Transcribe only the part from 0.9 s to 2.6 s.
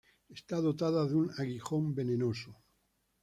de un aguijón venenoso.